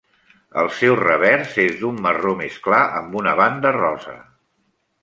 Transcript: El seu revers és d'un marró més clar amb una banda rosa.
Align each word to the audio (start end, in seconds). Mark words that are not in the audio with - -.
El 0.61 0.69
seu 0.77 0.95
revers 1.01 1.53
és 1.65 1.77
d'un 1.83 2.01
marró 2.07 2.35
més 2.43 2.59
clar 2.69 2.83
amb 3.03 3.21
una 3.23 3.39
banda 3.43 3.79
rosa. 3.79 4.19